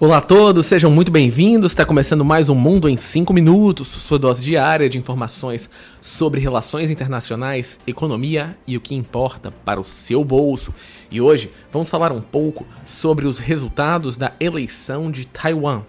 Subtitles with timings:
[0.00, 1.72] Olá a todos, sejam muito bem-vindos.
[1.72, 5.68] Está começando mais um Mundo em 5 Minutos, sua dose diária de informações
[6.00, 10.72] sobre relações internacionais, economia e o que importa para o seu bolso.
[11.10, 15.82] E hoje vamos falar um pouco sobre os resultados da eleição de Taiwan,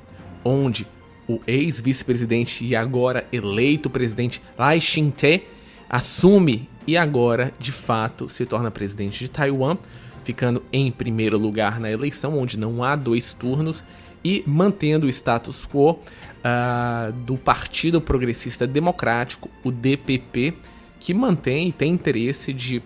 [0.44, 0.88] onde
[1.28, 5.44] o ex-vice-presidente e agora eleito presidente Lai Ching-te
[5.88, 9.78] assume e agora, de fato, se torna presidente de Taiwan
[10.30, 13.84] ficando em primeiro lugar na eleição, onde não há dois turnos,
[14.24, 20.54] e mantendo o status quo uh, do Partido Progressista Democrático, o DPP,
[21.00, 22.80] que mantém e tem interesse de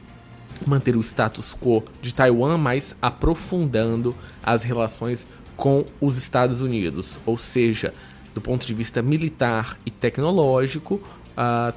[0.65, 7.37] manter o status quo de Taiwan, mas aprofundando as relações com os Estados Unidos, ou
[7.37, 7.93] seja,
[8.33, 11.01] do ponto de vista militar e tecnológico,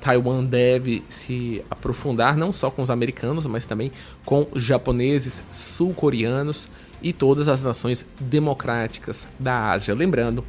[0.01, 3.91] Taiwan deve se aprofundar não só com os americanos, mas também
[4.24, 6.69] com japoneses, sul-coreanos
[7.03, 9.95] e todas as nações democráticas da Ásia.
[9.95, 10.45] Lembrando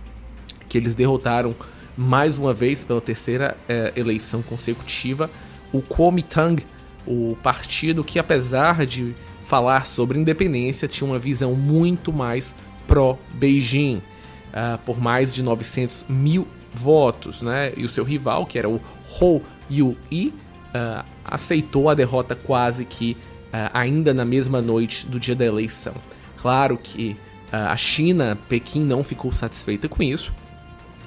[0.67, 1.55] que eles derrotaram
[1.95, 5.29] mais uma vez pela terceira eh, eleição consecutiva
[5.71, 6.63] o Kuomintang,
[7.05, 9.13] o partido que apesar de
[9.45, 12.53] falar sobre independência tinha uma visão muito mais
[12.87, 17.73] pró-Beijing, uh, por mais de 900 mil votos, né?
[17.75, 18.79] E o seu rival, que era o
[19.19, 25.35] Ho Yu-i, uh, aceitou a derrota quase que uh, ainda na mesma noite do dia
[25.35, 25.93] da eleição.
[26.41, 27.17] Claro que
[27.51, 30.33] uh, a China, Pequim, não ficou satisfeita com isso.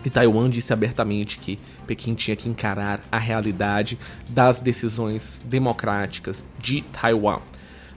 [0.04, 6.82] E Taiwan disse abertamente que Pequim tinha que encarar a realidade das decisões democráticas de
[6.82, 7.40] Taiwan.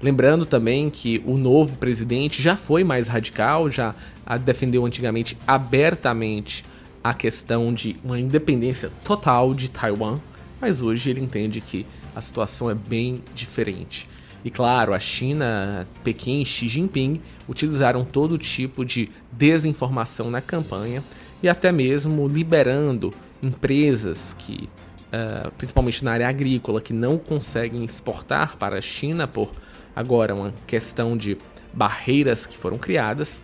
[0.02, 3.96] Lembrando também que o novo presidente já foi mais radical, já
[4.44, 6.66] defendeu antigamente abertamente
[7.04, 10.20] a questão de uma independência total de Taiwan,
[10.62, 14.08] mas hoje ele entende que a situação é bem diferente.
[14.46, 21.04] E claro, a China, Pequim e Xi Jinping utilizaram todo tipo de desinformação na campanha
[21.42, 24.70] e até mesmo liberando empresas que,
[25.08, 29.50] uh, principalmente na área agrícola, que não conseguem exportar para a China por
[29.96, 31.38] agora uma questão de
[31.74, 33.42] barreiras que foram criadas.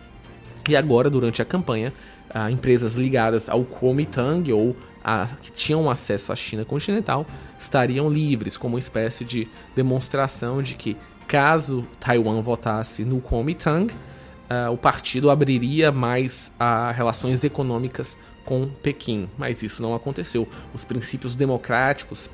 [0.68, 1.92] E agora, durante a campanha,
[2.32, 7.26] a empresas ligadas ao Kuomintang ou a, que tinham acesso à China continental
[7.58, 14.72] estariam livres, como uma espécie de demonstração de que, caso Taiwan votasse no Kuomintang, uh,
[14.72, 19.28] o partido abriria mais uh, relações econômicas com Pequim.
[19.38, 20.46] Mas isso não aconteceu.
[20.74, 22.30] Os princípios democráticos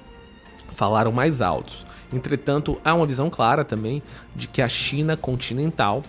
[0.68, 1.86] falaram mais altos.
[2.12, 4.02] Entretanto, há uma visão clara também
[4.34, 6.02] de que a China continental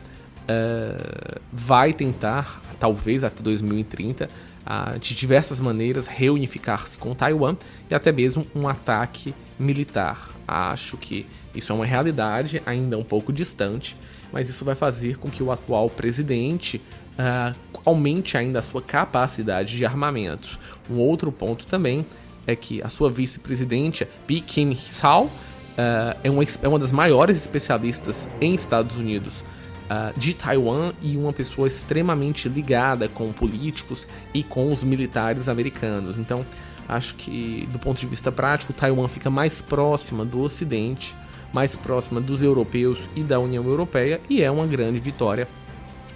[0.48, 4.28] uh, vai tentar, talvez até 2030,
[4.66, 7.56] uh, de diversas maneiras reunificar-se com Taiwan
[7.90, 10.30] e até mesmo um ataque militar.
[10.48, 13.98] Acho que isso é uma realidade ainda um pouco distante,
[14.32, 16.82] mas isso vai fazer com que o atual presidente
[17.18, 20.60] uh, aumente ainda a sua capacidade de armamento.
[20.90, 22.06] Um outro ponto também
[22.46, 25.32] é que a sua vice-presidente, Pi Kim Sao, uh,
[26.24, 29.44] é, uma, é uma das maiores especialistas em Estados Unidos
[29.90, 36.18] uh, de Taiwan e uma pessoa extremamente ligada com políticos e com os militares americanos.
[36.18, 36.46] Então,
[36.88, 41.16] acho que do ponto de vista prático, Taiwan fica mais próxima do Ocidente,
[41.54, 45.48] mais próxima dos europeus e da União Europeia e é uma grande vitória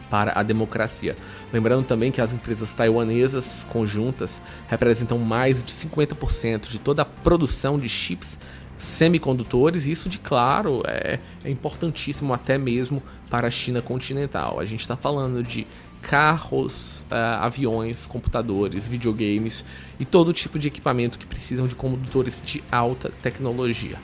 [0.10, 1.16] para a democracia.
[1.54, 7.80] Lembrando também que as empresas taiwanesas conjuntas representam mais de 50% de toda a produção
[7.80, 8.38] de chips
[8.82, 14.60] semicondutores, isso de claro é, é importantíssimo até mesmo para a China continental.
[14.60, 15.68] A gente está falando de
[16.02, 19.64] carros, uh, aviões, computadores, videogames
[20.00, 24.00] e todo tipo de equipamento que precisam de condutores de alta tecnologia.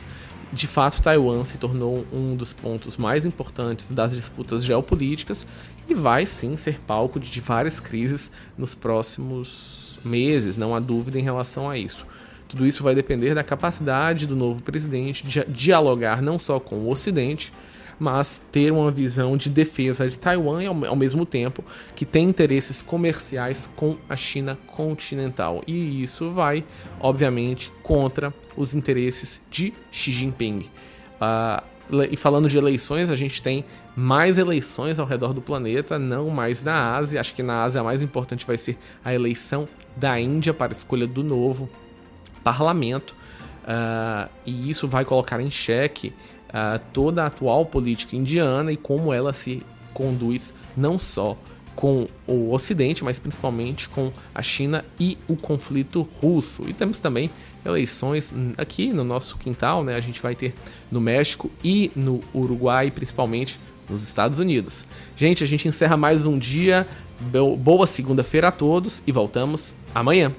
[0.54, 5.46] De fato, Taiwan se tornou um dos pontos mais importantes das disputas geopolíticas
[5.90, 11.24] e vai sim ser palco de várias crises nos próximos meses, não há dúvida em
[11.24, 12.06] relação a isso.
[12.48, 16.90] Tudo isso vai depender da capacidade do novo presidente de dialogar não só com o
[16.90, 17.52] Ocidente,
[18.00, 21.64] mas ter uma visão de defesa de Taiwan e ao, mesmo tempo
[21.96, 25.64] que tem interesses comerciais com a China continental.
[25.66, 26.64] E isso vai,
[27.00, 30.60] obviamente, contra os interesses de Xi Jinping.
[31.20, 31.78] Uh,
[32.12, 33.64] e falando de eleições, a gente tem
[33.96, 37.20] mais eleições ao redor do planeta, não mais na Ásia.
[37.20, 40.76] Acho que na Ásia a mais importante vai ser a eleição da Índia para a
[40.76, 41.70] escolha do novo
[42.48, 43.14] parlamento,
[43.64, 46.14] uh, e isso vai colocar em xeque
[46.48, 49.62] uh, toda a atual política indiana e como ela se
[49.94, 51.38] conduz não só
[51.76, 56.64] com o Ocidente, mas principalmente com a China e o conflito russo.
[56.68, 57.30] E temos também
[57.66, 59.96] eleições aqui no nosso quintal, né?
[59.96, 60.56] A gente vai ter
[60.90, 63.60] no México e no Uruguai, principalmente
[63.90, 64.88] nos Estados Unidos.
[65.16, 66.88] Gente, a gente encerra mais um dia.
[67.60, 70.34] Boa segunda-feira a todos e voltamos amanhã.